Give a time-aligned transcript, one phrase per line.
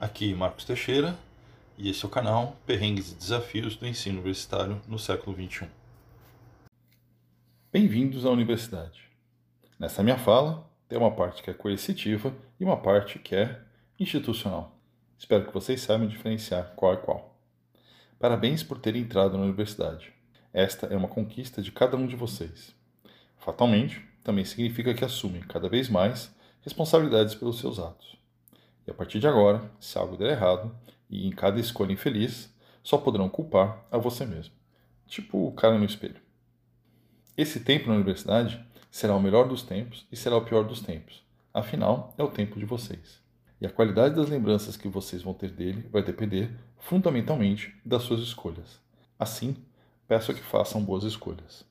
[0.00, 1.18] Aqui Marcos Teixeira
[1.76, 5.66] e esse é o canal Perrengues e Desafios do Ensino Universitário no século XXI.
[7.72, 9.10] Bem-vindos à universidade.
[9.76, 13.60] Nessa minha fala, tem uma parte que é coercitiva e uma parte que é
[13.98, 14.78] institucional.
[15.18, 17.36] Espero que vocês saibam diferenciar qual é qual.
[18.20, 20.12] Parabéns por terem entrado na universidade.
[20.52, 22.72] Esta é uma conquista de cada um de vocês.
[23.36, 28.17] Fatalmente, também significa que assumem cada vez mais responsabilidades pelos seus atos.
[28.88, 30.74] E a partir de agora, se algo der errado,
[31.10, 32.50] e em cada escolha infeliz,
[32.82, 34.54] só poderão culpar a você mesmo.
[35.06, 36.16] Tipo o cara no espelho.
[37.36, 41.22] Esse tempo na universidade será o melhor dos tempos e será o pior dos tempos.
[41.52, 43.20] Afinal, é o tempo de vocês.
[43.60, 48.20] E a qualidade das lembranças que vocês vão ter dele vai depender fundamentalmente das suas
[48.20, 48.80] escolhas.
[49.18, 49.54] Assim,
[50.06, 51.62] peço que façam boas escolhas.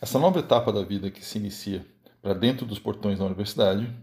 [0.00, 1.84] Essa nova etapa da vida que se inicia
[2.22, 3.94] para dentro dos portões da universidade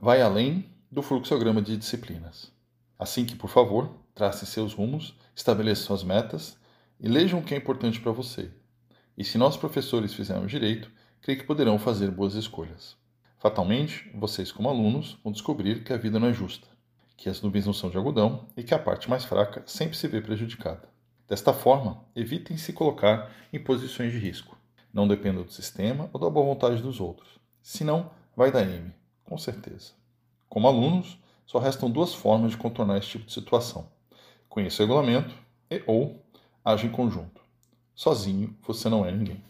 [0.00, 2.52] vai além do fluxograma de disciplinas.
[2.98, 6.56] Assim que, por favor, tracem seus rumos, estabeleçam suas metas
[7.00, 8.50] e lejam o que é importante para você.
[9.16, 12.96] E se nós professores fizermos direito, creio que poderão fazer boas escolhas.
[13.38, 16.66] Fatalmente, vocês como alunos vão descobrir que a vida não é justa,
[17.16, 20.08] que as nuvens não são de algodão e que a parte mais fraca sempre se
[20.08, 20.88] vê prejudicada.
[21.28, 24.58] Desta forma, evitem se colocar em posições de risco.
[24.92, 27.38] Não dependa do sistema ou da boa vontade dos outros.
[27.62, 28.92] Senão, vai dar M,
[29.24, 29.92] com certeza.
[30.48, 33.88] Como alunos, só restam duas formas de contornar esse tipo de situação:
[34.48, 35.34] conheça o regulamento
[35.70, 36.24] e ou
[36.64, 37.42] age em conjunto.
[37.94, 39.42] Sozinho, você não é ninguém.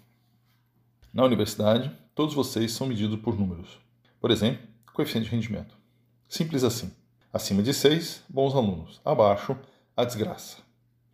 [1.13, 3.79] Na universidade, todos vocês são medidos por números.
[4.21, 5.77] Por exemplo, coeficiente de rendimento.
[6.29, 6.93] Simples assim.
[7.33, 9.01] Acima de 6, bons alunos.
[9.05, 9.57] Abaixo,
[9.97, 10.59] a desgraça.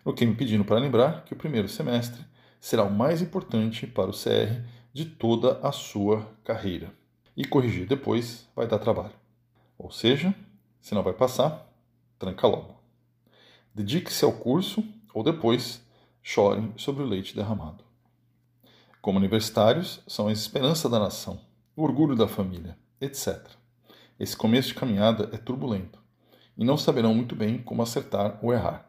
[0.05, 2.25] O que me pedindo para lembrar que o primeiro semestre
[2.61, 6.93] será o mais importante para o CR de toda a sua carreira.
[7.37, 9.20] E corrigir depois vai dar trabalho.
[9.83, 10.35] Ou seja,
[10.79, 11.67] se não vai passar,
[12.19, 12.79] tranca logo.
[13.75, 15.83] Dedique-se ao curso ou depois
[16.23, 17.83] chore sobre o leite derramado.
[19.01, 21.41] Como universitários, são a esperança da nação,
[21.75, 23.41] o orgulho da família, etc.
[24.19, 25.99] Esse começo de caminhada é turbulento
[26.59, 28.87] e não saberão muito bem como acertar ou errar.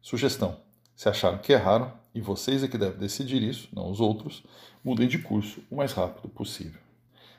[0.00, 0.58] Sugestão:
[0.96, 4.42] se acharam que erraram, e vocês é que devem decidir isso, não os outros,
[4.82, 6.80] mudem de curso o mais rápido possível.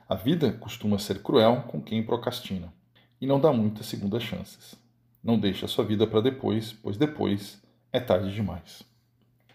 [0.07, 2.71] A vida costuma ser cruel com quem procrastina
[3.23, 4.75] e não dá muitas segundas chances.
[5.23, 7.57] Não deixe a sua vida para depois, pois depois
[7.89, 8.83] é tarde demais.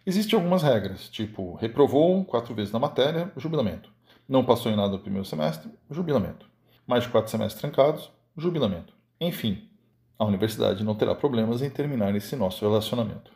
[0.06, 3.92] Existem algumas regras, tipo reprovou quatro vezes na matéria, jubilamento.
[4.26, 6.46] Não passou em nada no primeiro semestre, jubilamento.
[6.86, 8.94] Mais de quatro semestres trancados, jubilamento.
[9.20, 9.68] Enfim,
[10.18, 13.30] a universidade não terá problemas em terminar esse nosso relacionamento.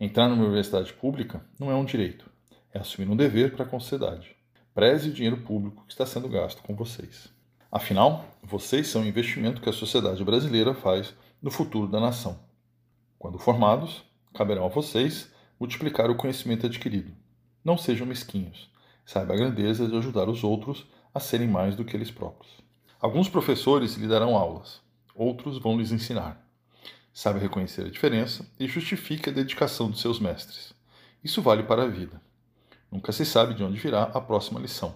[0.00, 2.28] Entrar numa universidade pública não é um direito,
[2.74, 4.34] é assumir um dever para a sociedade.
[4.74, 7.32] Preze o dinheiro público que está sendo gasto com vocês.
[7.72, 12.36] Afinal, vocês são o investimento que a sociedade brasileira faz no futuro da nação.
[13.16, 14.02] Quando formados,
[14.34, 17.12] caberão a vocês multiplicar o conhecimento adquirido.
[17.64, 18.68] Não sejam mesquinhos.
[19.06, 22.52] Saiba a grandeza de ajudar os outros a serem mais do que eles próprios.
[23.00, 24.80] Alguns professores lhe darão aulas,
[25.14, 26.44] outros vão lhes ensinar.
[27.12, 30.72] Sabe reconhecer a diferença e justifique a dedicação dos seus mestres.
[31.22, 32.20] Isso vale para a vida.
[32.90, 34.92] Nunca se sabe de onde virá a próxima lição.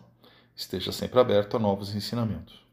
[0.56, 2.63] Esteja sempre aberto a novos ensinamentos.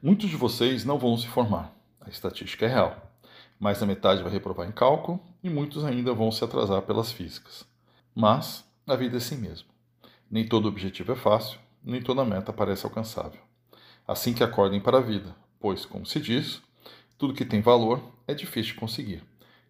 [0.00, 3.10] Muitos de vocês não vão se formar, a estatística é real,
[3.58, 7.66] mais da metade vai reprovar em cálculo e muitos ainda vão se atrasar pelas físicas.
[8.14, 9.66] Mas a vida é assim mesmo.
[10.30, 13.40] Nem todo objetivo é fácil, nem toda meta parece alcançável.
[14.06, 16.62] Assim que acordem para a vida, pois, como se diz,
[17.18, 19.24] tudo que tem valor é difícil de conseguir,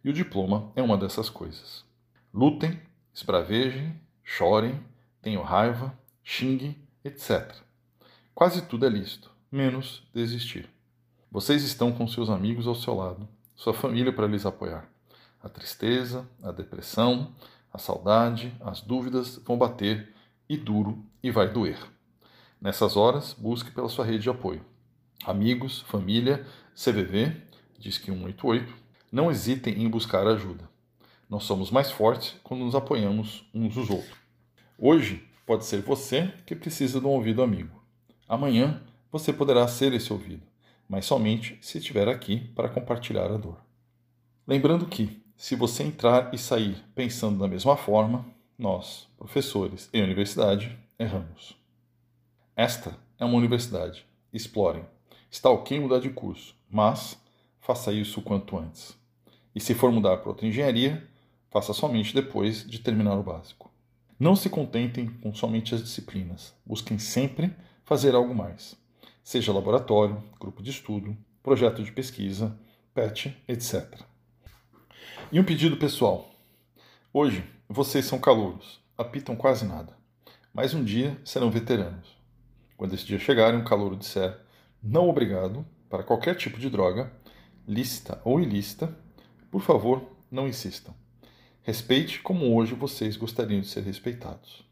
[0.05, 1.87] e o diploma é uma dessas coisas.
[2.35, 2.79] Lutem,
[3.15, 4.79] esbravejem, chorem,
[5.23, 7.57] tenham raiva, xinguem, etc.
[8.35, 10.69] Quase tudo é lícito, menos desistir.
[11.31, 14.89] Vocês estão com seus amigos ao seu lado, sua família para lhes apoiar.
[15.43, 17.35] A tristeza, a depressão,
[17.73, 20.15] a saudade, as dúvidas vão bater
[20.49, 21.79] e duro e vai doer.
[22.61, 24.65] Nessas horas, busque pela sua rede de apoio
[25.25, 27.37] amigos, família, CVV,
[27.79, 28.73] diz que 188,
[29.11, 30.69] não hesitem em buscar ajuda.
[31.29, 34.17] Nós somos mais fortes quando nos apoiamos uns os outros.
[34.79, 37.83] Hoje pode ser você que precisa de um ouvido amigo.
[38.29, 40.43] Amanhã você poderá ser esse ouvido,
[40.89, 43.59] mas somente se estiver aqui para compartilhar a dor.
[44.47, 48.27] Lembrando que, se você entrar e sair pensando da mesma forma,
[48.59, 51.57] nós, professores e universidade, erramos.
[52.57, 54.05] Esta é uma universidade.
[54.33, 54.85] Explorem.
[55.31, 57.17] Está ok mudar de curso, mas
[57.61, 58.97] faça isso o quanto antes.
[59.55, 61.07] E se for mudar para outra engenharia,
[61.51, 63.71] faça somente depois de terminar o básico.
[64.19, 68.77] Não se contentem com somente as disciplinas, busquem sempre fazer algo mais.
[69.29, 72.59] Seja laboratório, grupo de estudo, projeto de pesquisa,
[72.95, 74.01] pet, etc.
[75.31, 76.31] E um pedido pessoal.
[77.13, 79.95] Hoje, vocês são calouros, apitam quase nada.
[80.51, 82.17] Mas um dia serão veteranos.
[82.75, 84.35] Quando esse dia chegar e um calouro disser
[84.83, 87.13] não obrigado para qualquer tipo de droga,
[87.67, 88.97] lícita ou ilícita,
[89.51, 90.95] por favor, não insistam.
[91.63, 94.65] Respeite como hoje vocês gostariam de ser respeitados.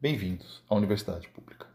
[0.00, 1.67] Bem-vindos à Universidade Pública.